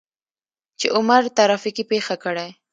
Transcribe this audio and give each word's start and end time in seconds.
چې 0.79 0.87
عمر 0.97 1.23
ترافيکي 1.37 1.83
پېښه 1.91 2.15
کړى. 2.23 2.49